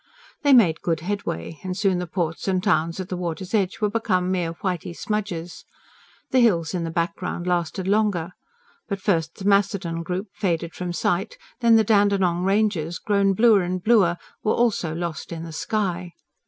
[0.41, 3.89] They made good headway, and soon the ports and towns at the water's edge were
[3.91, 5.63] become mere whitey smudges.
[6.31, 8.31] The hills in the background lasted longer.
[8.89, 13.83] But first the Macedon group faded from sight; then the Dandenong Ranges, grown bluer and
[13.83, 16.13] bluer, were also lost in the sky.